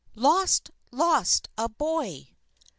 [0.15, 0.71] LOST!
[0.91, 1.47] LOST!
[1.59, 2.33] A BOY!